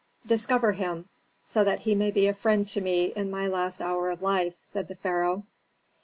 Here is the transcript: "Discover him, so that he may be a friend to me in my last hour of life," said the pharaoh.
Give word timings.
"Discover 0.25 0.71
him, 0.71 1.09
so 1.45 1.63
that 1.63 1.81
he 1.81 1.93
may 1.93 2.09
be 2.09 2.25
a 2.25 2.33
friend 2.33 2.67
to 2.69 2.81
me 2.81 3.13
in 3.15 3.29
my 3.29 3.45
last 3.47 3.83
hour 3.83 4.09
of 4.09 4.23
life," 4.23 4.55
said 4.59 4.87
the 4.87 4.95
pharaoh. 4.95 5.43